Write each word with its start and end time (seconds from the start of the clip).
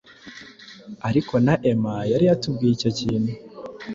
ariko 1.09 1.33
na 1.45 1.53
emma 1.71 1.95
yari 2.11 2.25
yatubwiye 2.29 2.73
icyo 2.75 2.89
kintu 2.99 3.31